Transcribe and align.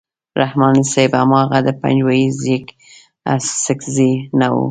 رحماني 0.41 0.83
صاحب 0.91 1.11
هماغه 1.21 1.59
د 1.63 1.69
پنجوایي 1.81 2.27
زېږ 2.41 2.65
اڅکزی 3.33 4.11
نه 4.39 4.47
وو. 4.51 4.59